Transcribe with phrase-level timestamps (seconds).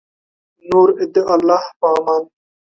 [0.69, 2.23] نور د الله په امان